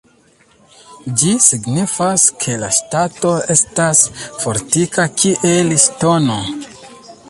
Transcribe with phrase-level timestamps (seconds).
[1.23, 6.45] Ĝi signifas, ke la ŝtato estas fortika kiel ŝtono.